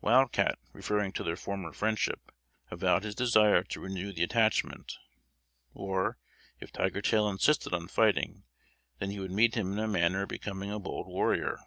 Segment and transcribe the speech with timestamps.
[0.00, 2.30] Wild Cat, referring to their former friendship,
[2.70, 4.96] avowed his desire to renew the attachment;
[5.74, 6.18] or,
[6.60, 8.44] if Tiger tail insisted on fighting,
[9.00, 11.58] then he would meet him in a manner becoming a bold warrior.